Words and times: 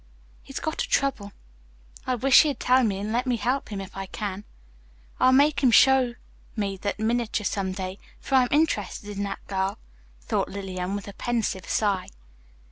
He's 0.41 0.59
got 0.59 0.81
a 0.83 0.89
trouble. 0.89 1.31
I 2.07 2.15
wish 2.15 2.41
he'd 2.41 2.59
tell 2.59 2.83
me 2.83 2.97
and 2.97 3.11
let 3.11 3.27
me 3.27 3.37
help 3.37 3.69
him 3.69 3.79
if 3.79 3.95
I 3.95 4.07
can. 4.07 4.45
I'll 5.19 5.31
make 5.31 5.61
him 5.61 5.69
show 5.69 6.15
me 6.55 6.77
that 6.77 6.97
miniature 6.97 7.45
someday, 7.45 7.99
for 8.19 8.33
I'm 8.33 8.47
interested 8.49 9.15
in 9.15 9.21
that 9.25 9.45
girl, 9.45 9.77
thought 10.19 10.49
Lillian 10.49 10.95
with 10.95 11.07
a 11.07 11.13
pensive 11.13 11.69
sigh. 11.69 12.07